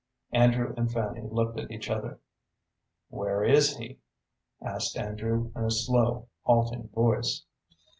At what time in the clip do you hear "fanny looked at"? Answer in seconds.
0.91-1.69